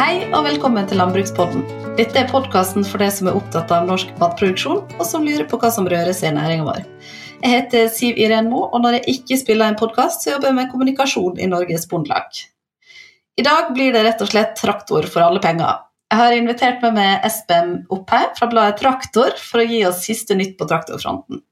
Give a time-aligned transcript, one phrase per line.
[0.00, 1.60] Hei og velkommen til Landbrukspodden.
[1.98, 5.58] Dette er podkasten for deg som er opptatt av norsk matproduksjon, og som lurer på
[5.60, 6.86] hva som rører seg i næringa vår.
[7.42, 10.56] Jeg heter Siv Iren Moe, og når jeg ikke spiller en podkast, så jobber jeg
[10.56, 12.40] med kommunikasjon i Norges Bondelag.
[13.36, 15.84] I dag blir det rett og slett traktor for alle penger.
[16.08, 20.38] Jeg har invitert med meg Espen Oppheim fra bladet Traktor for å gi oss siste
[20.38, 21.44] nytt på traktorfronten.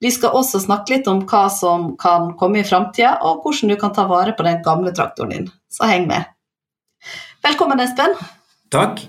[0.00, 3.78] Vi skal også snakke litt om hva som kan komme i framtida, og hvordan du
[3.84, 5.52] kan ta vare på den gamle traktoren din.
[5.68, 6.32] Så heng med.
[7.48, 8.14] Velkommen, Espen.
[8.72, 9.00] Takk.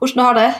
[0.00, 0.50] Hvordan har det?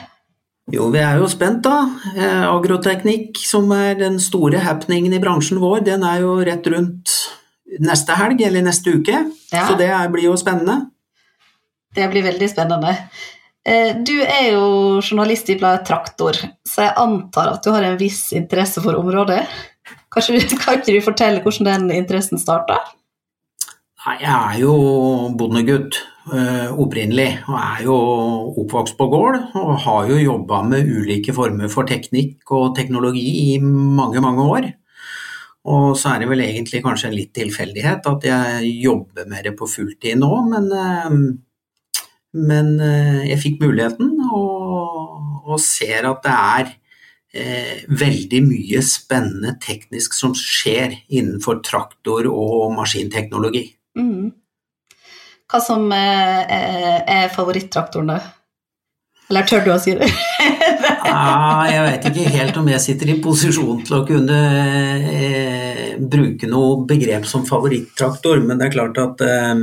[0.72, 1.78] Jo, vi er jo spent, da.
[2.14, 7.14] Eh, agroteknikk, som er den store happeningen i bransjen vår, den er jo rett rundt
[7.82, 9.22] neste helg, eller neste uke.
[9.52, 9.64] Ja.
[9.68, 10.78] Så det er, blir jo spennende.
[11.96, 12.95] Det blir veldig spennende.
[13.64, 16.38] Eh, Du er jo journalist i bladet Traktor,
[16.69, 19.44] så jeg antar at du har en viss interesse for området.
[20.12, 22.78] Kanskje, du- kan ikke du fortelle hvordan den interessen starta?
[24.02, 24.73] Jeg er jo
[25.38, 25.95] bondegutt
[26.34, 27.97] øh, opprinnelig, og er jo
[28.58, 29.36] oppvokst på gård.
[29.55, 34.64] Og har jo jobba med ulike former for teknikk og teknologi i mange, mange år.
[35.70, 39.69] Og så er det vel egentlig kanskje en litt tilfeldighet at jeg jobber det på
[39.70, 41.14] fulltid nå, men, øh,
[42.42, 46.73] men øh, jeg fikk muligheten og, og ser at det er
[47.39, 53.69] eh, veldig mye spennende teknisk som skjer innenfor traktor- og maskinteknologi.
[53.98, 54.31] Mhm.
[55.53, 58.21] Hva som eh, er er favorittraktoren, da?
[59.29, 60.09] Eller tør du å si det?
[61.12, 64.37] Ah, jeg vet ikke helt om jeg sitter i posisjon til å kunne
[65.13, 69.63] eh, bruke noe begrep som favorittraktor, men det er klart at eh,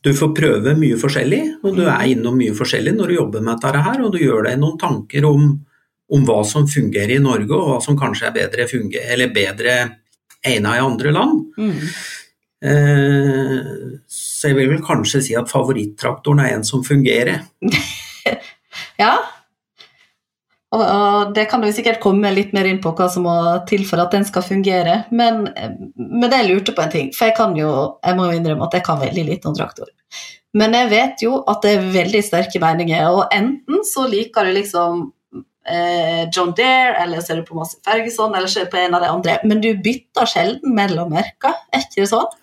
[0.00, 3.60] du får prøve mye forskjellig, og du er innom mye forskjellig når du jobber med
[3.60, 5.50] dette her, og du gjør deg noen tanker om,
[6.16, 9.76] om hva som fungerer i Norge, og hva som kanskje er bedre, funger, eller bedre
[10.40, 11.44] egnet i andre land.
[11.60, 11.92] Mhm.
[12.60, 13.68] Eh,
[14.04, 17.44] så jeg vil vel kanskje si at favorittraktoren er en som fungerer.
[19.00, 19.14] Ja.
[20.70, 24.02] Og, det kan du sikkert komme litt mer inn på hva som må til for
[24.02, 25.00] at den skal fungere.
[25.10, 25.48] Men,
[25.96, 27.70] men jeg lurte på en ting, for jeg kan jo,
[28.04, 29.90] jeg må jo innrømme at jeg kan veldig lite om traktor.
[30.54, 34.54] Men jeg vet jo at det er veldig sterke meninger, og enten så liker du
[34.60, 35.08] liksom
[35.70, 38.80] eh, John Deere, eller så er du på Massey Ferguson, eller så er du på
[38.82, 39.36] en av de andre.
[39.46, 42.40] Men du bytter sjelden mellom merker, er ikke det sånn?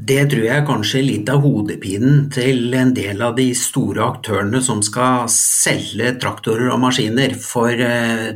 [0.00, 4.62] Det tror jeg kanskje er litt av hodepinen til en del av de store aktørene
[4.64, 7.34] som skal selge traktorer og maskiner.
[7.36, 8.30] For eh,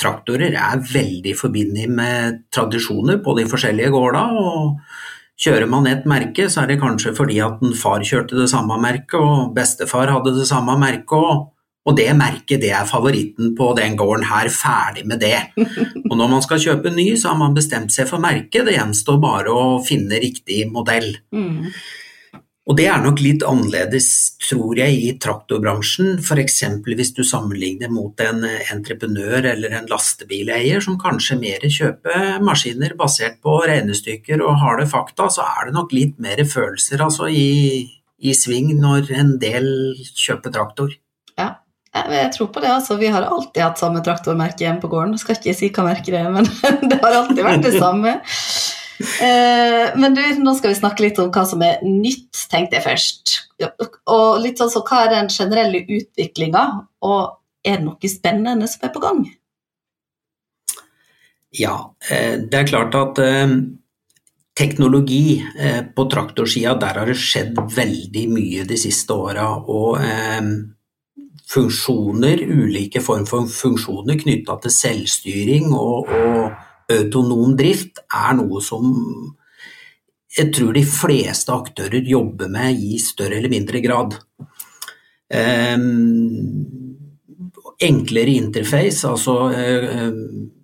[0.00, 4.24] traktorer er veldig forbundet med tradisjoner på de forskjellige gårda.
[4.40, 4.80] og
[5.40, 8.76] Kjører man et merke, så er det kanskje fordi at en far kjørte det samme
[8.82, 11.16] merket, og bestefar hadde det samme merket.
[11.16, 11.48] og
[11.88, 15.38] og det merket det er favoritten på den gården her, ferdig med det.
[16.10, 19.16] Og når man skal kjøpe ny, så har man bestemt seg for merket, det gjenstår
[19.22, 21.14] bare å finne riktig modell.
[21.32, 21.70] Mm.
[22.68, 24.06] Og det er nok litt annerledes,
[24.44, 26.58] tror jeg, i traktorbransjen, f.eks.
[26.86, 33.40] hvis du sammenligner mot en entreprenør eller en lastebileier som kanskje mer kjøper maskiner basert
[33.42, 37.88] på regnestykker og harde fakta, så er det nok litt mer følelser altså, i,
[38.20, 39.66] i sving når en del
[40.12, 40.94] kjøper traktor.
[41.40, 41.54] Ja,
[41.90, 42.70] jeg tror på det.
[42.70, 42.96] altså.
[43.00, 45.16] Vi har alltid hatt samme traktormerke hjemme på gården.
[45.16, 46.46] Jeg skal ikke si hva merket det er, men
[46.90, 48.14] det har alltid vært det samme.
[49.00, 52.84] Eh, Men du, nå skal vi snakke litt om hva som er nytt, tenkte jeg
[52.84, 53.34] først.
[54.12, 56.64] Og litt sånn så hva er den generelle utviklinga,
[57.08, 57.20] og
[57.66, 59.22] er det noe spennende som er på gang?
[61.56, 61.76] Ja,
[62.10, 63.56] eh, det er klart at eh,
[64.60, 65.40] teknologi
[65.96, 69.48] på traktorsida, der har det skjedd veldig mye de siste åra.
[71.50, 78.90] Funksjoner, ulike form for funksjoner knytta til selvstyring og, og autonom drift, er noe som
[80.30, 84.14] jeg tror de fleste aktører jobber med i større eller mindre grad.
[85.30, 85.74] Eh,
[87.80, 90.10] enklere interface, altså eh,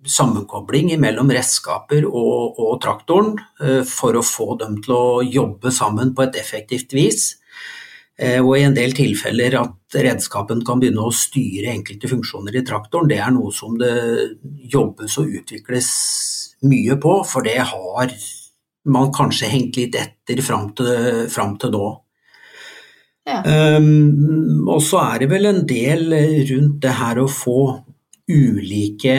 [0.07, 3.33] sammenkobling mellom redskaper og, og traktoren
[3.63, 7.33] eh, for å få dem til å jobbe sammen på et effektivt vis.
[8.17, 12.63] Eh, og i en del tilfeller at redskapen kan begynne å styre enkelte funksjoner i
[12.65, 13.93] traktoren, det er noe som det
[14.73, 15.91] jobbes og utvikles
[16.65, 18.13] mye på, for det har
[18.87, 21.87] man kanskje hengt litt etter fram til, fram til nå.
[23.27, 23.41] Ja.
[23.43, 26.13] Um, og så er det vel en del
[26.47, 27.59] rundt det her å få
[28.31, 29.17] ulike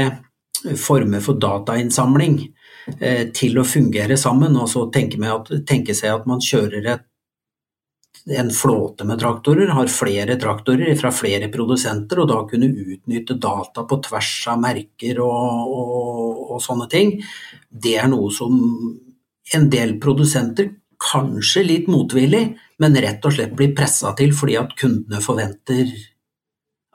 [0.81, 2.39] former for datainnsamling
[2.99, 4.57] eh, til å fungere sammen.
[4.59, 7.08] Og så tenke, med at, tenke seg at man kjører et,
[8.37, 13.85] en flåte med traktorer, har flere traktorer fra flere produsenter, og da kunne utnytte data
[13.89, 17.15] på tvers av merker og, og, og sånne ting.
[17.69, 18.59] Det er noe som
[19.57, 22.45] en del produsenter, kanskje litt motvillig,
[22.83, 25.93] men rett og slett blir pressa til fordi at kundene forventer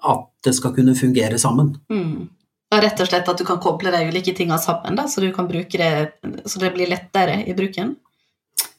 [0.04, 1.72] at det skal kunne fungere sammen.
[1.92, 2.28] Mm.
[2.74, 5.32] Ja, rett og slett at du kan koble de ulike tingene sammen, da, så, det,
[6.46, 7.96] så det blir lettere i bruken?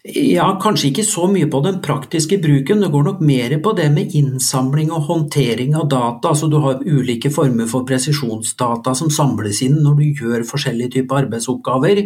[0.05, 3.87] Ja, kanskje ikke så mye på den praktiske bruken, det går nok mer på det
[3.89, 6.35] med innsamling og håndtering av data.
[6.35, 11.23] Altså du har ulike former for presisjonsdata som samles inn når du gjør forskjellige typer
[11.23, 12.03] arbeidsoppgaver.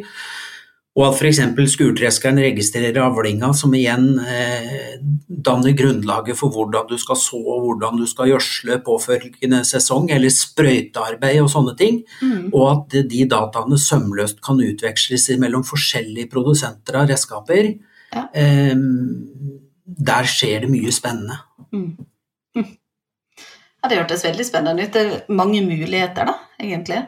[0.98, 1.40] Og at f.eks.
[1.74, 4.94] skurtreskeren registrerer avlinga, som igjen eh,
[5.26, 11.42] danner grunnlaget for hvordan du skal så, hvordan du skal gjødsle påfølgende sesong, eller sprøytearbeid
[11.42, 12.00] og sånne ting.
[12.22, 12.48] Mm.
[12.52, 17.74] Og at de dataene sømløst kan utveksles mellom forskjellige produsenter av redskaper.
[18.14, 18.28] Ja.
[18.32, 18.74] Eh,
[20.08, 21.38] der skjer det mye spennende.
[21.72, 21.92] Mm.
[22.56, 22.72] Hm.
[23.82, 24.92] Ja, det hørtes veldig spennende ut.
[24.92, 27.04] Det er mange muligheter, da, egentlig.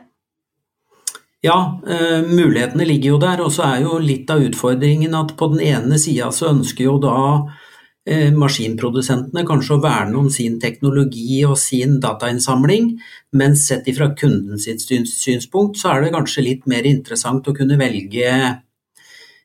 [1.43, 5.49] Ja, eh, mulighetene ligger jo der, og så er jo litt av utfordringen at på
[5.55, 7.17] den ene sida så ønsker jo da
[8.05, 12.93] eh, maskinprodusentene kanskje å verne om sin teknologi og sin datainnsamling,
[13.32, 18.35] men sett ifra kundens synspunkt så er det kanskje litt mer interessant å kunne velge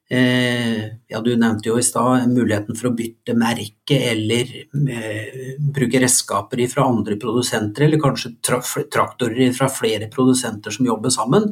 [0.07, 4.51] ja, du nevnte jo i stad muligheten for å bytte merke eller
[4.93, 11.47] eh, bruke redskaper fra andre produsenter, eller kanskje traktorer fra flere produsenter som jobber sammen.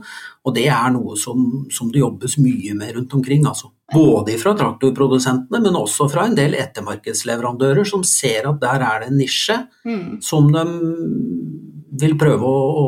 [0.45, 3.47] Og det er noe som, som det jobbes mye med rundt omkring.
[3.49, 3.71] Altså.
[3.93, 9.09] Både fra traktorprodusentene, men også fra en del ettermarkedsleverandører som ser at der er det
[9.09, 10.21] en nisje mm.
[10.21, 10.67] som de
[12.03, 12.85] vil prøve å, å,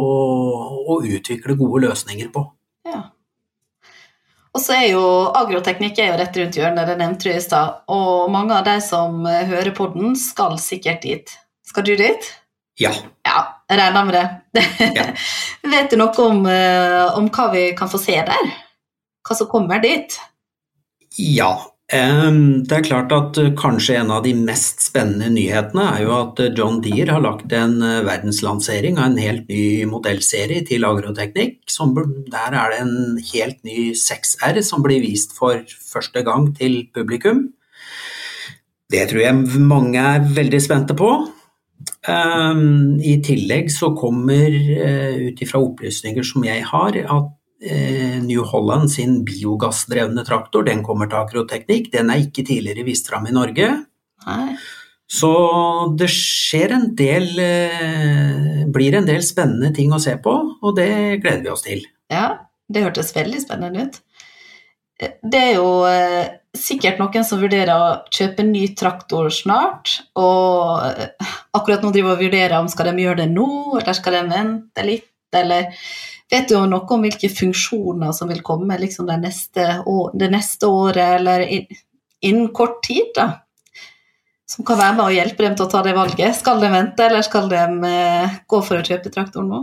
[0.93, 2.45] å utvikle gode løsninger på.
[4.55, 5.03] Og så er jo
[5.35, 7.81] agroteknikk er jo rett rundt hjørnet, det nevnte du i stad.
[7.91, 11.33] Og mange av de som hører på den, skal sikkert dit.
[11.67, 12.29] Skal du dit?
[12.79, 12.93] Ja.
[13.27, 13.41] Ja,
[13.71, 14.63] regner med det.
[14.95, 15.09] Ja.
[15.75, 18.51] Vet du noe om, eh, om, hva vi kan få se der?
[19.25, 20.15] Hva som kommer dit?
[21.19, 21.51] Ja,
[22.65, 26.39] det er klart at eh, kanskje en av de mest spennende nyhetene er jo at
[26.43, 31.61] eh, John Deere har lagt en eh, verdenslansering av en helt ny modellserie til agroteknikk.
[32.31, 35.61] der er det en helt ny 6R som blir vist for
[35.93, 37.49] første gang til publikum.
[38.91, 41.09] Det tror jeg mange er veldig spente på.
[42.05, 44.53] I tillegg så kommer,
[45.25, 47.31] ut ifra opplysninger som jeg har, at
[48.25, 51.91] New Holland sin biogassdrevne traktor, den kommer til Akroteknikk.
[51.93, 53.71] Den er ikke tidligere vist fram i Norge.
[54.25, 54.55] Nei.
[55.05, 55.31] Så
[55.99, 60.89] det skjer en del eh, Blir en del spennende ting å se på, og det
[61.21, 61.83] gleder vi oss til.
[62.11, 63.99] Ja, det hørtes veldig spennende ut.
[64.97, 65.69] Eh, det er jo
[66.57, 70.81] sikkert noen som vurderer å kjøpe en ny traktor snart, og
[71.55, 73.49] akkurat nå driver og vurderer om skal de gjøre det nå,
[73.81, 75.69] eller skal de vente litt, eller
[76.31, 80.69] Vet du noe om hvilke funksjoner som vil komme liksom det, neste år, det neste
[80.71, 81.45] året, eller
[82.25, 83.11] innen kort tid?
[83.15, 83.29] da?
[84.49, 86.37] Som kan være med å hjelpe dem til å ta det valget?
[86.37, 89.61] Skal de vente, eller skal de eh, gå for å kjøpe traktoren nå?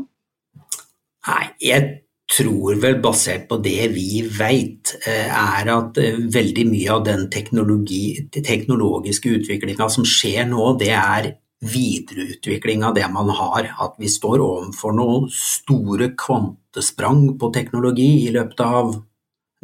[1.28, 1.90] Nei, jeg
[2.32, 7.28] tror vel, basert på det vi vet, eh, er at eh, veldig mye av den
[7.32, 11.32] teknologiske utviklinga som skjer nå, det er
[11.62, 13.70] videreutvikling av det man har.
[13.80, 18.96] At vi står overfor noen store kvantesprang på teknologi i løpet av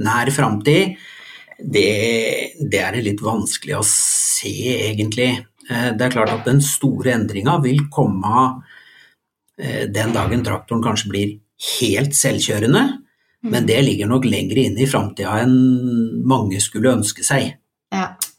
[0.05, 0.99] nær framtid,
[1.59, 1.89] det,
[2.61, 4.55] det, er det litt vanskelig å se,
[4.93, 5.33] egentlig.
[5.67, 8.45] Eh, det er klart at den store endringa vil komme
[9.59, 11.35] eh, den dagen traktoren kanskje blir
[11.81, 12.85] helt selvkjørende,
[13.51, 17.57] men det ligger nok lenger inne i framtida enn mange skulle ønske seg.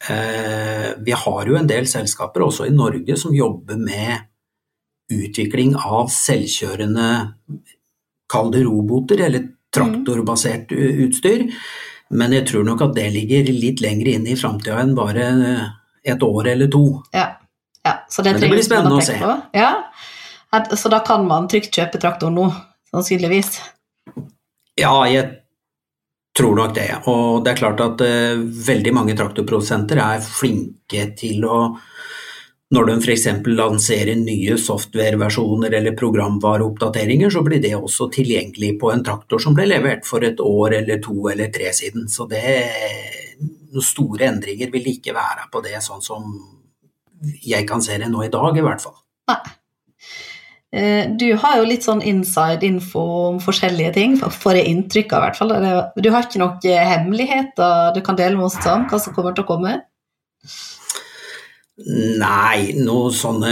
[0.07, 4.29] Eh, vi har jo en del selskaper også i Norge som jobber med
[5.11, 7.09] utvikling av selvkjørende
[8.29, 11.47] Kall det roboter eller traktorbasert utstyr.
[12.13, 15.25] Men jeg tror nok at det ligger litt lenger inn i framtida enn bare
[16.05, 16.83] et år eller to.
[17.13, 17.25] Ja,
[17.85, 19.17] ja så det, Men det blir spennende å se.
[19.57, 19.71] Ja.
[20.77, 22.47] Så da kan man trygt kjøpe traktor nå,
[22.93, 23.59] sannsynligvis?
[24.77, 25.39] Ja, jeg
[26.37, 26.89] tror nok det.
[27.11, 31.61] Og det er klart at uh, veldig mange traktorprodusenter er flinke til å
[32.69, 33.23] når de f.eks.
[33.57, 39.65] lanserer nye software-versjoner eller programvareoppdateringer, så blir det også tilgjengelig på en traktor som ble
[39.71, 42.05] levert for et år eller to eller tre siden.
[42.13, 42.43] Så det,
[43.41, 46.29] noen store endringer vil ikke være på det, sånn som
[47.41, 48.99] jeg kan se det nå i dag, i hvert fall.
[49.33, 49.41] Nei.
[50.69, 55.23] Eh, du har jo litt sånn inside info om forskjellige ting, får jeg inntrykk av
[55.23, 55.53] i hvert fall.
[55.97, 59.47] Du har ikke noen hemmeligheter du kan dele med oss om hva som kommer til
[59.47, 59.79] å komme?
[62.19, 63.51] Nei, noe sånne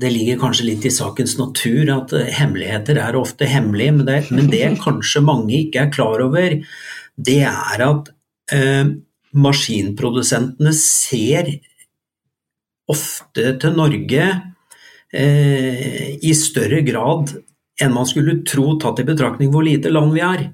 [0.00, 4.20] Det ligger kanskje litt i sakens natur at eh, hemmeligheter er ofte hemmelige, men det,
[4.32, 6.56] men det kanskje mange ikke er klar over,
[7.20, 8.08] det er at
[8.56, 8.94] eh,
[9.36, 11.52] maskinprodusentene ser
[12.90, 14.24] ofte til Norge
[15.12, 17.34] eh, i større grad
[17.80, 20.44] enn man skulle tro, tatt i betraktning hvor lite land vi er.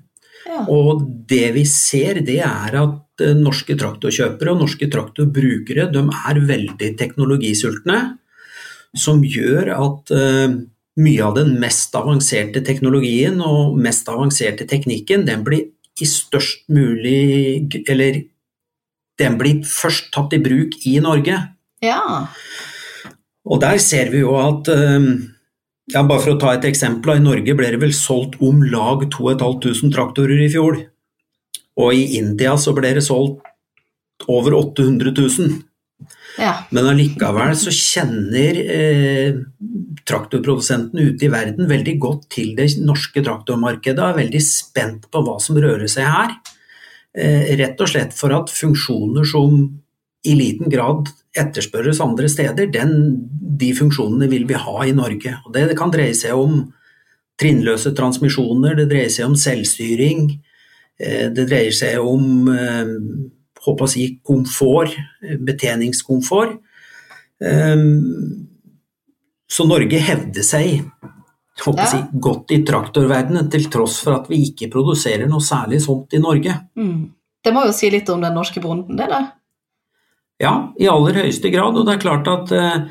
[0.47, 0.63] Ja.
[0.71, 6.45] Og det vi ser, det er at eh, norske traktorkjøpere og norske traktorbrukere de er
[6.53, 8.01] veldig teknologisultne.
[8.97, 10.55] Som gjør at uh,
[11.03, 15.67] mye av den mest avanserte teknologien og mest avanserte teknikken, den blir
[16.01, 18.23] i størst mulig Eller
[19.21, 21.37] den blir først tatt i bruk i Norge.
[21.85, 22.01] ja.
[23.47, 25.07] Og der ser vi jo at uh,
[25.93, 29.05] ja, Bare for å ta et eksempel, i Norge ble det vel solgt om lag
[29.07, 30.81] 2500 traktorer i fjor.
[31.79, 33.45] Og i India så ble det solgt
[34.33, 35.53] over 800 000.
[36.41, 36.55] ja.
[36.75, 39.38] Men allikevel så kjenner eh,
[40.09, 45.23] traktorprodusentene ute i verden veldig godt til det norske traktormarkedet og er veldig spent på
[45.23, 46.35] hva som rører seg her.
[47.17, 49.61] Eh, rett og slett for at funksjoner som
[50.26, 52.97] i liten grad etterspørres andre steder, den,
[53.61, 55.37] de funksjonene vil vi ha i Norge.
[55.47, 56.64] Og det, det kan dreie seg om
[57.40, 60.31] trinnløse transmisjoner, det dreier seg om selvstyring,
[61.00, 62.95] eh, det dreier seg om eh,
[63.66, 66.57] håper å si komfort, eh, betjeningskomfort.
[67.37, 68.47] Um,
[69.45, 70.87] så Norge hevder seg
[71.61, 75.83] håper å si, godt i traktorverdenen, til tross for at vi ikke produserer noe særlig
[75.85, 76.55] sånt i Norge.
[76.76, 77.02] Mm.
[77.45, 79.28] Det må jo si litt om den norske bonden, det der.
[80.43, 81.78] Ja, i aller høyeste grad.
[81.78, 82.87] Og det er klart at eh,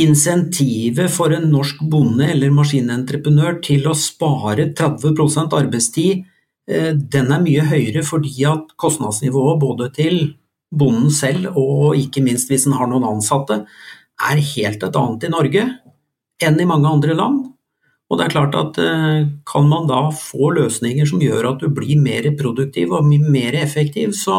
[0.00, 6.24] insentivet for en norsk bonde eller maskinentreprenør til å spare 30 arbeidstid,
[6.70, 10.20] eh, den er mye høyere fordi at kostnadsnivået både til
[10.70, 13.64] bonden selv og ikke minst hvis en har noen ansatte,
[14.20, 15.64] er helt et annet i Norge
[16.40, 17.40] enn i mange andre land.
[18.10, 21.68] Og det er klart at eh, kan man da få løsninger som gjør at du
[21.74, 24.36] blir mer produktiv og mer effektiv, så,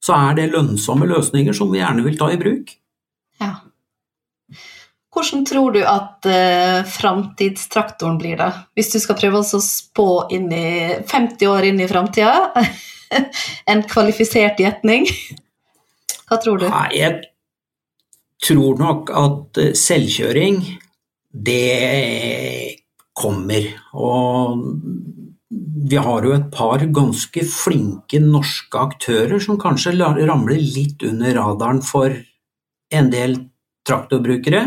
[0.00, 2.72] så er det lønnsomme løsninger som vi gjerne vil ta i bruk.
[3.40, 3.52] Ja.
[5.10, 8.50] Hvordan tror du at uh, framtidstraktoren blir, da?
[8.78, 12.64] Hvis du skal prøve å spå inn i 50 år inn i framtida?
[13.70, 15.08] en kvalifisert gjetning?
[16.30, 16.68] Hva tror du?
[16.70, 17.18] Nei, jeg
[18.40, 20.62] tror nok at eh, selvkjøring,
[21.30, 22.78] det
[23.18, 23.66] kommer.
[23.98, 24.62] Og
[25.90, 31.82] vi har jo et par ganske flinke norske aktører som kanskje ramler litt under radaren
[31.84, 32.14] for
[32.90, 33.36] en del
[33.86, 34.64] traktorbrukere.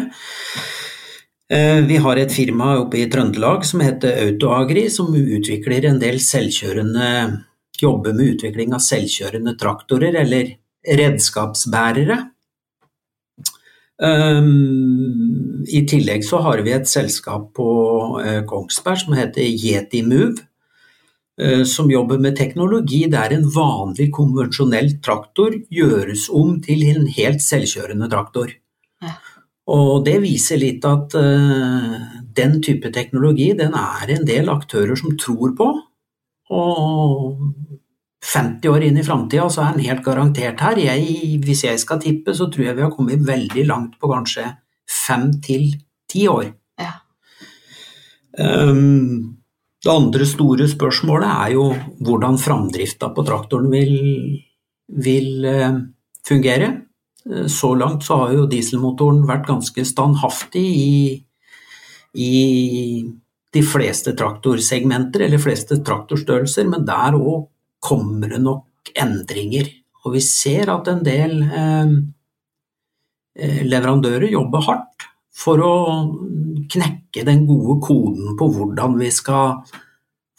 [1.50, 6.20] Eh, Vi har et firma oppe i Trøndelag som heter Autoagri, som utvikler en del
[6.20, 7.44] selvkjørende
[7.82, 10.54] Jobber med utvikling av selvkjørende traktorer, eller
[10.86, 12.20] redskapsbærere.
[13.98, 17.68] Um, I tillegg så har vi et selskap på
[18.20, 20.42] uh, Kongsberg som heter Yeti Move,
[21.66, 28.06] som jobber med teknologi der en vanlig konvensjonell traktor gjøres om til en helt selvkjørende
[28.12, 28.52] traktor.
[29.02, 29.16] Ja.
[29.72, 32.00] Og det viser litt at uh,
[32.36, 35.70] den type teknologi den er en del aktører som tror på.
[36.54, 37.40] Og
[38.24, 40.80] 50 år inn i framtida så er den helt garantert her.
[40.80, 44.50] Jeg, hvis jeg skal tippe, så tror jeg vi har kommet veldig langt på kanskje
[44.90, 45.72] fem til
[46.12, 46.52] ti år.
[46.80, 46.94] Ja.
[48.40, 49.43] Um,
[49.84, 51.66] det andre store spørsmålet er jo
[52.08, 53.98] hvordan framdrifta på traktoren vil,
[54.88, 55.82] vil eh,
[56.24, 56.70] fungere.
[57.28, 60.96] Eh, Så langt så har jo dieselmotoren vært ganske standhaftig i,
[62.16, 62.34] i
[63.54, 67.50] de fleste traktorsegmenter, eller fleste traktorstørrelser, men der òg
[67.84, 69.68] kommer det nok endringer.
[70.06, 71.92] Og vi ser at en del eh,
[73.36, 75.76] eh, leverandører jobber hardt for å
[76.70, 79.64] knekke den gode koden på hvordan vi skal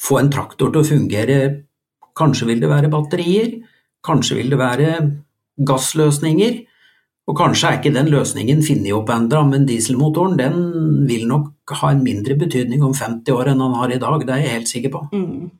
[0.00, 1.38] få en traktor til å fungere.
[2.14, 3.56] Kanskje vil det være batterier,
[4.04, 4.92] kanskje vil det være
[5.66, 6.62] gassløsninger,
[7.24, 10.56] og kanskje er ikke den løsningen funnet opp ennå, men dieselmotoren den
[11.08, 14.34] vil nok ha en mindre betydning om 50 år enn den har i dag, det
[14.34, 15.04] er jeg helt sikker på.
[15.14, 15.50] Mm.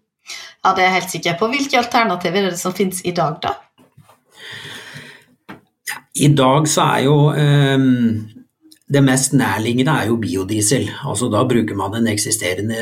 [0.65, 1.49] Ja, det er jeg helt sikker på.
[1.53, 3.57] Hvilke alternativer er det som finnes i dag, da?
[6.15, 7.89] I dag så er jo eh,
[8.93, 10.89] det mest nærliggende er jo biodiesel.
[11.09, 12.77] Altså da bruker man en eksisterende,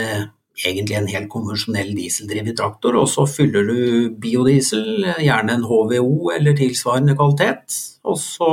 [0.66, 6.58] egentlig en helt konvensjonell dieseldrevet traktor, og så fyller du biodiesel, gjerne en HVO eller
[6.58, 8.52] tilsvarende kvalitet, og så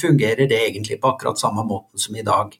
[0.00, 2.52] fungerer det egentlig på akkurat samme måten som i dag.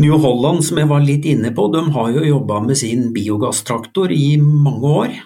[0.00, 4.12] New Holland, som jeg var litt inne på, de har jo jobba med sin biogasstraktor
[4.14, 5.18] i mange år.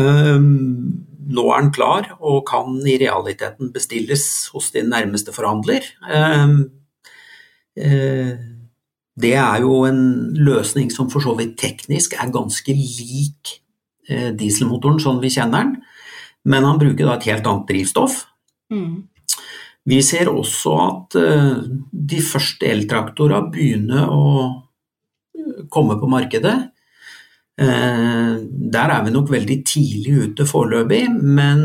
[0.00, 5.86] Um, nå er den klar og kan i realiteten bestilles hos din nærmeste forhandler.
[6.08, 6.58] Um,
[7.78, 8.34] uh,
[9.14, 10.02] det er jo en
[10.34, 13.56] løsning som for så vidt teknisk er ganske lik
[14.10, 15.76] uh, dieselmotoren sånn vi kjenner den,
[16.44, 18.24] men han bruker da et helt annet drivstoff.
[18.74, 19.04] Mm.
[19.84, 21.16] Vi ser også at
[21.92, 24.28] de første eltraktorene begynner å
[25.72, 26.54] komme på markedet.
[27.56, 31.60] Der er vi nok veldig tidlig ute foreløpig, men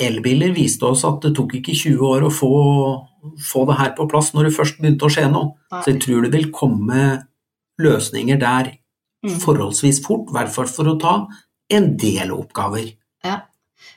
[0.00, 2.52] elbiler viste oss at det tok ikke 20 år å få,
[3.44, 5.52] få det her på plass når det først begynte å skje noe.
[5.74, 7.02] Så jeg tror det vil komme
[7.82, 8.72] løsninger der
[9.26, 9.38] mm.
[9.42, 11.14] forholdsvis fort, i hvert fall for å ta
[11.72, 12.92] en del oppgaver.
[13.24, 13.38] Ja.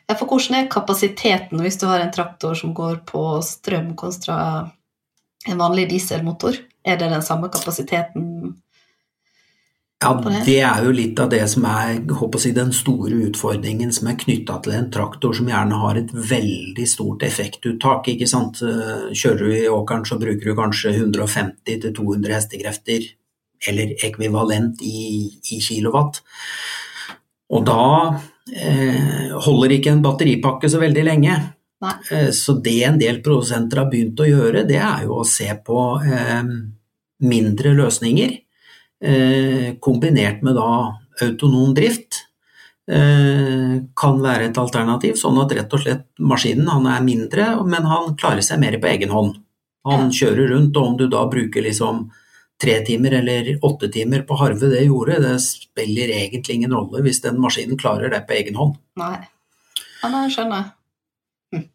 [0.08, 4.38] ja, for hvordan er kapasiteten hvis du har en traktor som går på strøm kontra
[5.46, 6.60] en vanlig dieselmotor?
[6.86, 8.56] Er det den samme kapasiteten?
[10.06, 10.14] Ja,
[10.46, 11.98] det er jo litt av det som er
[12.40, 16.86] si, den store utfordringen som er knytta til en traktor som gjerne har et veldig
[16.90, 18.12] stort effektuttak.
[18.14, 18.62] ikke sant?
[18.62, 23.10] Kjører du i åkeren så bruker du kanskje 150-200 hestekrefter
[23.68, 26.22] eller ekvivalent i, i kilowatt.
[27.56, 27.84] Og da
[28.54, 31.36] eh, holder ikke en batteripakke så veldig lenge.
[32.12, 35.50] Eh, så det en del produsenter har begynt å gjøre, det er jo å se
[35.66, 36.42] på eh,
[37.26, 38.45] mindre løsninger eh,
[39.84, 40.70] kombinert med da
[41.22, 42.26] autonom drift.
[42.92, 47.88] Eh, kan være et alternativ, sånn at rett og slett maskinen han er mindre, men
[47.90, 49.40] han klarer seg mer på egen hånd.
[49.90, 52.06] Han kjører rundt, og om du da bruker liksom
[52.62, 57.24] tre timer eller åtte timer på Harve det gjorde, det spiller egentlig ingen rolle hvis
[57.26, 58.78] den maskinen klarer det på egen hånd.
[59.02, 59.18] Nei,
[60.02, 60.72] ja, det skjønner.
[61.54, 61.70] jeg.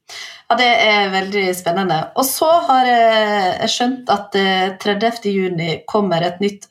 [0.50, 2.00] Ja, Det er veldig spennende.
[2.18, 4.34] Og så har jeg skjønt at
[4.82, 6.66] 30.6 kommer et nytt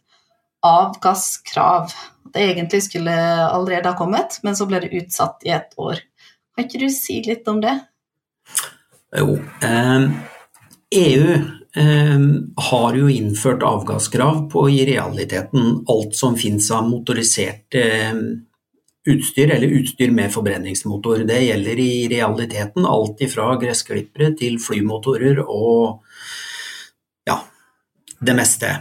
[0.66, 1.94] avgasskrav.
[2.34, 3.14] Det egentlig skulle
[3.50, 6.02] allerede ha kommet, men så ble det utsatt i et år.
[6.56, 7.78] Kan ikke du si litt om det?
[9.18, 9.40] Jo.
[9.66, 10.10] Eh,
[11.00, 11.32] EU
[11.76, 12.20] eh,
[12.70, 18.14] har jo innført avgasskrav på i realiteten alt som finnes av motorisert eh,
[19.10, 21.24] utstyr, eller utstyr med forbrenningsmotor.
[21.30, 26.04] Det gjelder i realiteten alt ifra gressklippere til flymotorer og
[27.30, 27.40] ja,
[28.20, 28.74] det meste.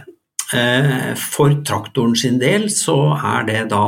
[0.55, 3.85] Ehm, for traktoren sin del så er det da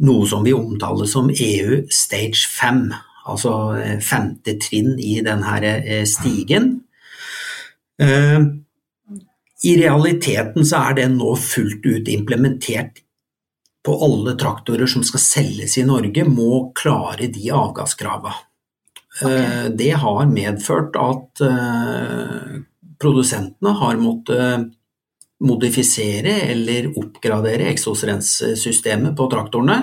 [0.00, 2.88] noe som vi omtaler som EU stage 5,
[3.30, 6.72] altså eh, femte trinn i denne eh, stigen.
[8.00, 8.40] Eh,
[9.60, 13.02] I realiteten så er den nå fullt ut implementert
[13.84, 18.46] på alle traktorer som skal selges i Norge, må klare de avgasskravene.
[19.20, 19.36] Okay.
[19.36, 22.60] Eh, det har medført at eh,
[23.00, 24.68] produsentene har måttet
[25.40, 29.78] modifisere eller oppgradere eksosrensesystemet på traktorene.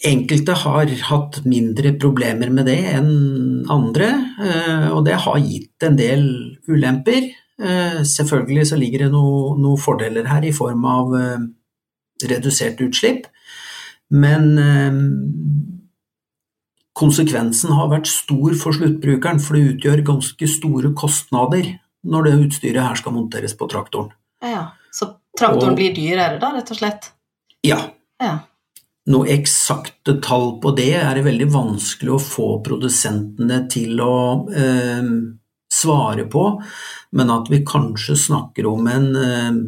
[0.00, 4.08] Enkelte har hatt mindre problemer med det enn andre,
[4.40, 6.22] eh, og det har gitt en del
[6.70, 7.26] ulemper.
[7.60, 11.44] Eh, selvfølgelig så ligger det noen noe fordeler her i form av eh,
[12.32, 13.28] redusert utslipp,
[14.10, 14.48] men
[17.00, 21.72] konsekvensen har vært stor for sluttbrukeren, for det utgjør ganske store kostnader
[22.06, 24.12] når det utstyret her skal monteres på traktoren.
[24.44, 27.10] Ja, Så traktoren og, blir dyrere da, rett og slett?
[27.66, 27.82] Ja.
[28.20, 28.38] ja
[29.10, 34.14] noe eksakte tall på det er det veldig vanskelig å få produsentene til å
[34.52, 35.10] eh,
[35.70, 36.44] svare på,
[37.16, 39.60] men at vi kanskje snakker om en eh,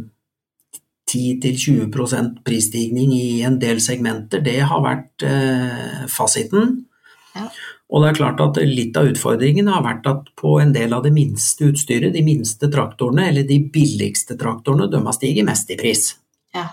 [1.12, 6.85] 10-20% prisstigning i en del segmenter, det har vært eh, fasiten.
[7.33, 7.47] Ja.
[7.92, 11.05] Og det er klart at litt av utfordringen har vært at på en del av
[11.07, 15.79] det minste utstyret, de minste traktorene, eller de billigste traktorene, de har stiget mest i
[15.81, 16.07] pris.
[16.57, 16.66] Ja.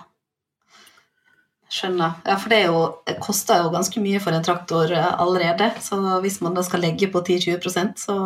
[1.70, 2.16] Skjønner.
[2.26, 5.70] Ja, for det, jo, det, koster jo ganske mye for en traktor eh, allerede.
[5.84, 8.16] Så hvis man da skal legge på 10-20 så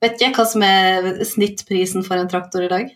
[0.00, 2.94] vet jeg hva som er snittprisen for en traktor i dag.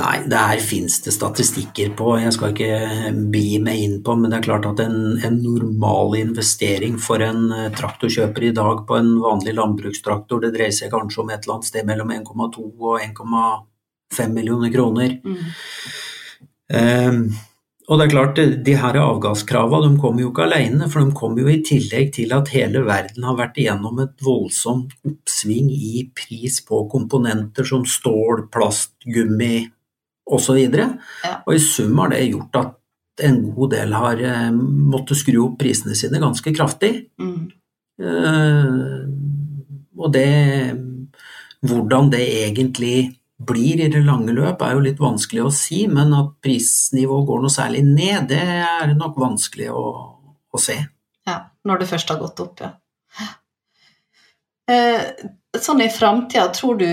[0.00, 4.38] Nei, der fins det statistikker på, jeg skal ikke bi meg inn på, men det
[4.38, 9.10] er klart at en, en normal investering for en eh, traktorkjøper i dag på en
[9.20, 14.32] vanlig landbrukstraktor, det dreier seg kanskje om et eller annet sted mellom 1,2 og 1,5
[14.32, 15.18] millioner kroner.
[15.28, 15.42] Mm.
[16.72, 17.20] Um,
[17.92, 21.52] og det er klart, de her avgasskravene kommer jo ikke alene, for de kommer jo
[21.52, 26.86] i tillegg til at hele verden har vært igjennom et voldsomt oppsving i pris på
[26.88, 29.66] komponenter som stål, plast, gummi
[30.32, 30.60] osv.
[30.62, 30.88] Ja.
[31.46, 32.78] og i sum har det gjort at
[33.22, 36.94] en god del har eh, måttet skru opp prisene sine ganske kraftig.
[37.20, 37.50] Mm.
[38.02, 39.04] Uh,
[40.00, 40.30] og det
[41.62, 46.10] Hvordan det egentlig blir i det lange løp, er jo litt vanskelig å si, men
[46.16, 49.84] at prisnivået går noe særlig ned, det er nok vanskelig å,
[50.50, 50.74] å se.
[51.28, 52.72] Ja, når det først har gått opp, ja.
[54.72, 55.06] Eh,
[55.58, 56.88] sånn i framtida, tror du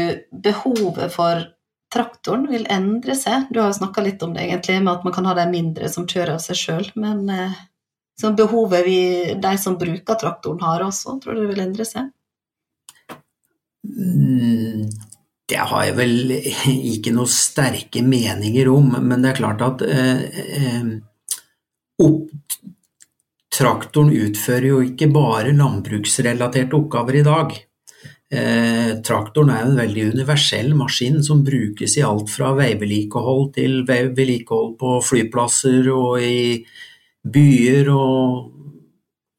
[0.46, 1.46] behovet for
[1.94, 3.50] traktoren vil endre seg?
[3.50, 5.90] Du har jo snakka litt om det, egentlig, med at man kan ha de mindre
[5.92, 7.60] som kjører av seg sjøl, men eh,
[8.38, 9.02] behovet vi,
[9.40, 12.12] de som bruker traktoren har også, tror du det vil endre seg?
[13.90, 14.90] Mm,
[15.50, 16.34] det har jeg vel
[16.94, 20.26] ikke noen sterke meninger om, men det er klart at eh,
[20.60, 20.92] eh,
[22.06, 22.28] opp,
[23.60, 27.58] traktoren utfører jo ikke bare landbruksrelaterte oppgaver i dag.
[28.30, 34.76] Eh, traktoren er en veldig universell maskin som brukes i alt fra veivedlikehold til vedlikehold
[34.78, 36.60] på flyplasser og i
[37.26, 38.52] byer og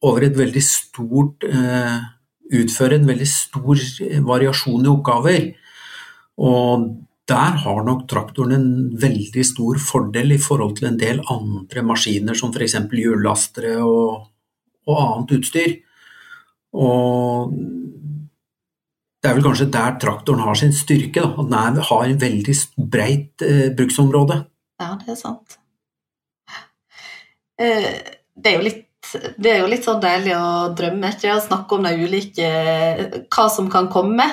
[0.03, 2.01] over et veldig stort eh,
[2.51, 3.79] Utfører en veldig stor
[4.27, 5.45] variasjon i oppgaver.
[6.43, 6.89] Og
[7.31, 12.35] der har nok traktoren en veldig stor fordel i forhold til en del andre maskiner,
[12.35, 12.75] som f.eks.
[12.91, 14.27] hjullastere og,
[14.89, 15.77] og, annet utstyr.
[16.75, 17.55] Og
[19.21, 21.33] det er vel kanskje der traktoren har sin styrke, da.
[21.43, 22.55] at den har en veldig
[22.93, 24.43] breit eh, bruksområde.
[24.81, 25.59] Ja, det er sant.
[27.61, 27.91] Eh,
[28.35, 31.75] det er jo litt det er jo litt sånn deilig å drømme, ikke å snakke
[31.75, 32.51] om de ulike
[33.27, 34.27] Hva som kan komme.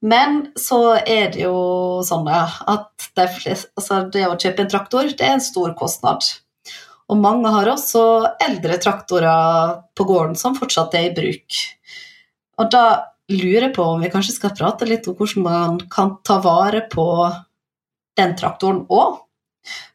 [0.00, 4.70] Men så er det jo sånn ja, at det, flest, altså det å kjøpe en
[4.72, 6.24] traktor, det er en stor kostnad.
[7.10, 8.02] Og mange har også
[8.44, 11.60] eldre traktorer på gården som fortsatt er i bruk.
[12.60, 12.84] Og da
[13.30, 17.06] lurer på om vi kanskje skal prate litt om hvordan man kan ta vare på
[18.18, 19.20] den traktoren òg,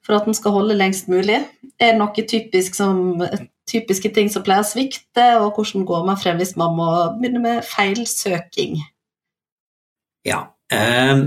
[0.06, 1.42] for at den skal holde lengst mulig.
[1.80, 3.22] Er det noe typisk som,
[3.70, 7.44] typiske ting som pleier å svikte, og hvordan går man frem hvis man må begynne
[7.44, 8.80] med feilsøking?
[10.26, 10.48] Ja.
[10.74, 11.26] Eh,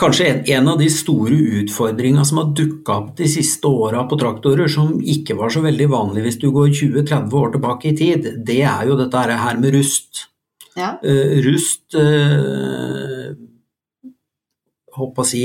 [0.00, 4.18] kanskje en, en, av de store utfordringene som har dukka opp de siste åra på
[4.20, 8.30] traktorer, som ikke var så veldig vanlig hvis du går 20-30 år tilbake i tid,
[8.46, 10.26] det er jo dette her med rust.
[10.74, 10.96] Ja.
[11.04, 13.34] Uh, rust uh,
[14.94, 15.44] Håper å si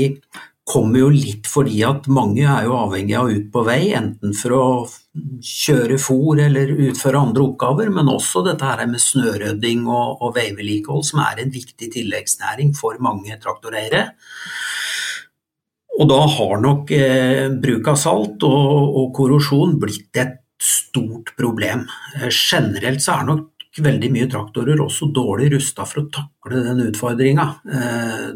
[0.70, 4.54] kommer jo litt fordi at mange er jo avhengig av ut på vei, enten for
[4.54, 4.64] å
[5.42, 11.06] kjøre fòr eller utføre andre oppgaver, men også dette her med snørydding og, og veivedlikehold,
[11.08, 14.04] som er en viktig tilleggsnæring for mange traktoreiere.
[16.00, 21.82] Og da har nok eh, bruk av salt og, og, korrosjon blitt et stort problem.
[22.16, 26.86] Eh, generelt så er nok veldig mye traktorer også dårlig rusta for å takle den
[26.86, 27.48] utfordringa.
[27.74, 28.30] Eh,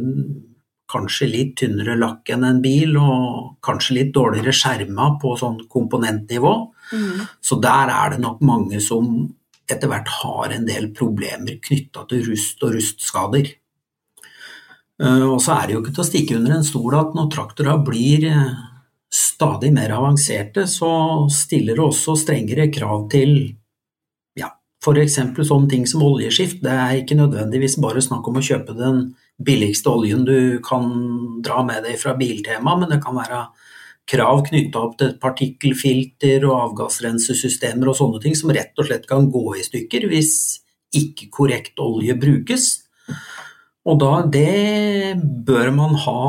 [0.90, 6.54] kanskje litt tynnere lakk enn en bil, og kanskje litt dårligere skjerma på sånn komponentnivå.
[6.92, 7.24] Mm.
[7.40, 9.10] Så der er det nok mange som
[9.70, 13.48] etter hvert har en del problemer knytta til rust og rustskader.
[15.02, 17.30] Eh, og så er det jo ikke til å stikke under en stol at når
[17.32, 18.62] traktorer blir eh,
[19.14, 20.90] stadig mer avanserte, så
[21.32, 23.34] stiller det også strengere krav til
[24.38, 24.52] ja,
[24.84, 25.18] f.eks.
[25.48, 26.60] sånne ting som oljeskift.
[26.64, 29.06] Det er ikke nødvendigvis bare snakk om å kjøpe den
[29.42, 30.90] billigste oljen du kan
[31.42, 33.46] dra med deg fra Biltema, men det kan være
[34.08, 39.30] krav knytta opp til partikkelfilter og avgassrensesystemer og sånne ting som rett og slett kan
[39.32, 40.34] gå i stykker hvis
[40.94, 42.68] ikke korrekt olje brukes.
[43.84, 46.26] Og da, det bør man ha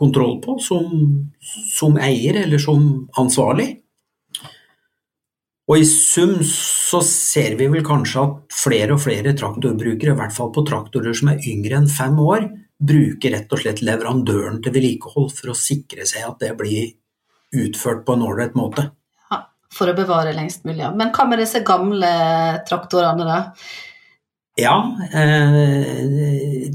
[0.00, 0.90] kontroll på som,
[1.74, 3.79] som eier eller som ansvarlig.
[5.70, 10.34] Og i sum så ser vi vel kanskje at flere og flere traktorbrukere, i hvert
[10.34, 12.48] fall på traktorer som er yngre enn fem år,
[12.80, 16.90] bruker rett og slett leverandøren til vedlikehold for å sikre seg at det blir
[17.60, 18.88] utført på en ålreit måte.
[19.30, 20.82] Ja, for å bevare lengst mulig.
[20.82, 20.90] Ja.
[20.96, 22.10] Men hva med disse gamle
[22.66, 23.38] traktorene, da?
[24.58, 24.74] Ja,
[25.14, 26.70] eh,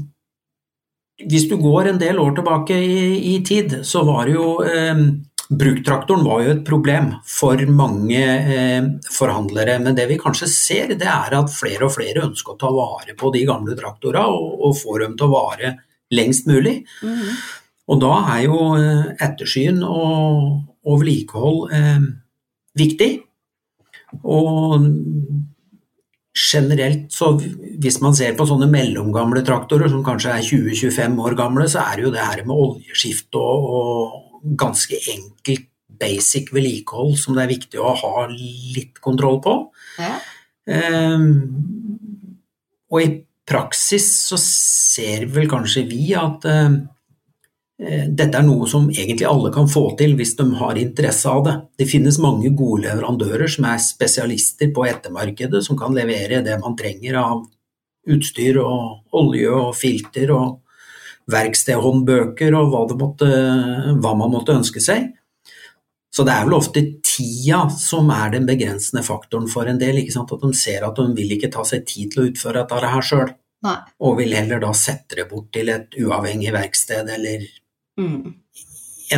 [1.20, 5.04] hvis du går en del år tilbake i, i tid, så var det jo eh,
[5.46, 11.06] Bruktraktoren var jo et problem for mange eh, forhandlere, men det vi kanskje ser, det
[11.06, 14.74] er at flere og flere ønsker å ta vare på de gamle traktorene og, og
[14.78, 15.72] få dem til å vare
[16.14, 16.80] lengst mulig.
[16.98, 17.36] Mm.
[17.86, 20.50] Og da er jo eh, ettersyn og,
[20.82, 22.08] og vedlikehold eh,
[22.82, 23.12] viktig.
[24.26, 24.90] Og
[26.36, 31.70] generelt, så hvis man ser på sånne mellomgamle traktorer som kanskje er 20-25 år gamle,
[31.70, 34.25] så er det jo det her med oljeskift og, og
[34.58, 35.68] ganske enkelt
[36.00, 39.54] basic vedlikehold som det er viktig å ha litt kontroll på.
[40.00, 40.16] Ja.
[40.66, 41.30] Um,
[42.90, 43.08] og i
[43.46, 46.74] praksis så ser vel kanskje vi at uh,
[47.76, 51.56] dette er noe som egentlig alle kan få til hvis de har interesse av det.
[51.82, 56.76] Det finnes mange gode leverandører som er spesialister på ettermarkedet, som kan levere det man
[56.78, 57.44] trenger av
[58.06, 60.62] utstyr og olje og filter og
[61.30, 63.28] verkstedhåndbøker og hva, måtte,
[63.98, 65.10] hva, man måtte ønske seg.
[66.14, 69.98] Så det er vel ofte tida som er den begrensende faktoren for en del.
[70.00, 73.04] At de ser at de vil ikke ta seg tid til å utføre dette her
[73.04, 73.34] sjøl,
[73.66, 77.44] og vil heller da sette det bort til et uavhengig verksted eller
[78.00, 78.22] mm.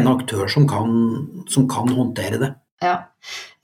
[0.01, 0.97] en aktør som kan,
[1.51, 2.51] som kan håndtere det.
[2.83, 2.97] Ja,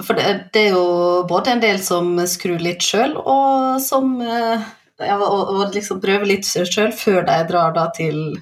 [0.02, 0.86] for det, det, er jo
[1.30, 4.64] både en del som skrur litt sjøl, og som eh,
[5.02, 8.36] og, og liksom prøve litt sjøl før de drar da til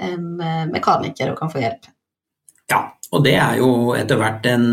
[0.00, 1.90] en eh, mekaniker og kan få hjelp.
[2.72, 2.80] Ja,
[3.12, 4.66] og det er jo etter hvert en,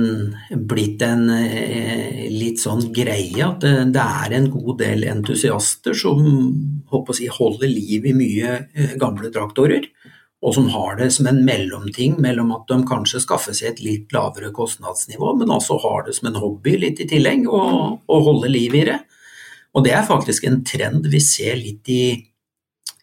[0.69, 6.23] blitt en eh, litt sånn greie at det, det, er en god del entusiaster som
[6.91, 9.89] håper å si, holder liv i mye eh, gamle traktorer.
[10.41, 14.15] Og som har det som en mellomting mellom at de kanskje skaffer seg et litt
[14.15, 18.73] lavere kostnadsnivå, men også har det som en hobby litt i tillegg, og holder liv
[18.80, 18.97] i det.
[19.75, 22.03] Og det er faktisk en trend vi ser litt i,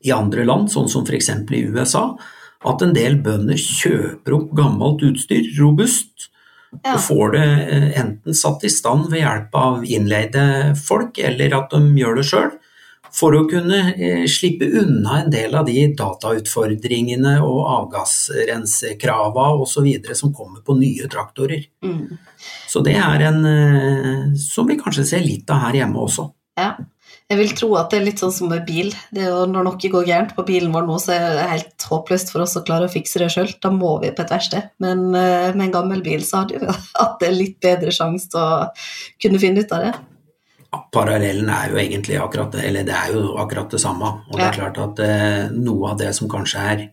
[0.04, 1.30] i andre land, sånn som f.eks.
[1.56, 2.10] i USA
[2.66, 6.30] at en del bønder kjøper opp gammelt utstyr, robust,
[6.72, 6.96] ja.
[6.96, 11.70] og får det eh, enten satt i stand ved hjelp av innleide folk, eller at
[11.74, 12.50] de gjør det sjøl,
[13.14, 19.86] for å kunne eh, slippe unna en del av de datautfordringene og avgassrensekravene osv.
[20.18, 21.62] som kommer på nye traktorer.
[21.84, 22.18] Mm.
[22.68, 26.26] Så det er en eh, som vi kanskje ser litt av her hjemme også.
[26.58, 26.70] Ja.
[27.28, 28.90] Jeg vil tro at det er litt sånn som med bil.
[29.12, 31.86] Det er jo når noe går gærent på bilen vår nå, så er det helt
[31.90, 33.50] håpløst for oss å klare å fikse det sjøl.
[33.60, 34.70] Da må vi på et verksted.
[34.80, 38.40] Men uh, med en gammel bil så hadde vi hatt en litt bedre sjanse til
[38.40, 38.68] å
[39.20, 39.94] kunne finne ut av det.
[40.68, 44.12] Ja, parallellen er jo egentlig akkurat det, eller det er jo akkurat det samme.
[44.28, 46.86] Og det er klart at uh, noe av det som kanskje er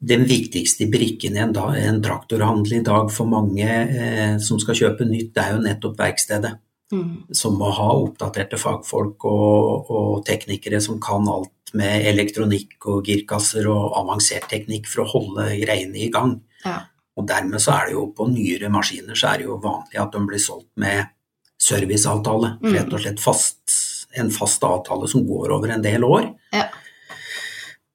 [0.00, 5.04] den viktigste brikken i en, en traktorhandel i dag for mange eh, som skal kjøpe
[5.04, 6.54] nytt, det er jo nettopp verkstedet.
[6.90, 7.30] Mm.
[7.36, 13.68] Som må ha oppdaterte fagfolk og, og, teknikere som kan alt med elektronikk og girkasser
[13.70, 16.34] og avansert teknikk for å holde greiene i gang.
[16.64, 16.80] Ja.
[17.18, 20.12] Og dermed så er det jo på nyere maskiner så er det jo vanlig at
[20.14, 21.12] de blir solgt med
[21.60, 22.56] serviceavtale.
[22.64, 22.74] Mm.
[22.74, 23.78] Rett og slett fast,
[24.18, 26.30] en fast avtale som går over en del år.
[26.56, 26.68] Ja.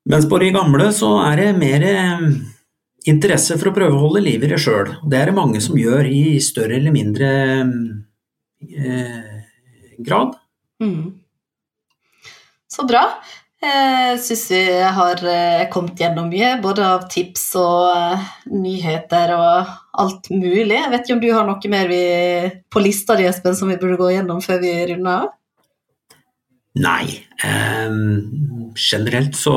[0.05, 2.27] Mens på de gamle så er det mer eh,
[3.09, 4.91] interesse for å prøve å holde liv i det sjøl.
[5.01, 7.73] Det er det mange som gjør i større eller mindre eh,
[9.97, 10.35] grad.
[10.83, 11.13] Mm.
[12.71, 13.05] Så bra.
[13.65, 14.61] Jeg eh, syns vi
[14.97, 19.71] har eh, kommet gjennom mye, både av tips og nyheter og
[20.03, 20.75] alt mulig.
[20.75, 22.03] Jeg vet ikke om du har noe mer vi,
[22.69, 25.31] på lista di, Espen, som vi burde gå gjennom før vi runder av?
[26.83, 27.07] Nei.
[27.47, 27.97] Eh,
[28.75, 29.55] generelt så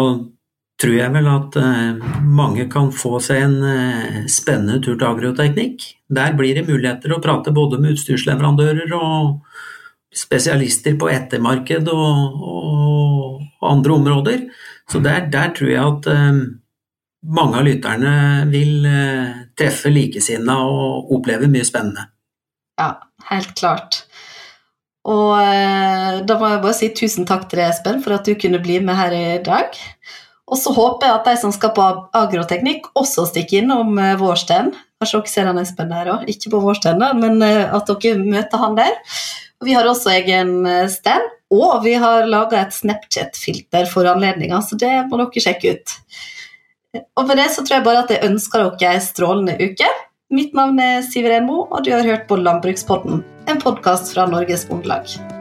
[0.78, 5.86] tror jeg vel at uh, mange kan få seg en uh, spennende tur til agroteknikk.
[6.14, 9.40] Der blir det muligheter å prate både med utstyrsleverandører og
[10.14, 14.44] spesialister på ettermarked og, og, andre områder.
[14.88, 16.44] Så der, der tror jeg at uh,
[17.34, 18.12] mange av lytterne
[18.52, 18.86] vil
[19.58, 22.06] treffe likesinnede og oppleve mye spennende.
[22.78, 22.92] Ja,
[23.32, 24.04] helt klart.
[25.08, 25.34] Og
[26.28, 28.78] da må jeg bare si tusen takk til deg, Espen, for at du kunne bli
[28.84, 29.74] med her i dag.
[30.48, 34.72] Og så håper jeg at de som skal på agroteknikk, også stikker innom eh, Vårsten.
[34.98, 38.62] Kanskje dere ser han Espen der òg, ikke på Vårsten, men eh, at dere møter
[38.62, 38.96] han der.
[39.64, 44.78] Vi har også egen eh, stand, og vi har laga et Snapchat-filter for anledninga, så
[44.80, 45.96] det må dere sjekke ut.
[47.20, 49.88] Og med det så tror jeg bare at jeg ønsker dere ei strålende uke.
[50.34, 54.68] Mitt navn er Siver Enmo, og du har hørt på Landbrukspodden, en podkast fra Norges
[54.68, 55.37] Bondelag.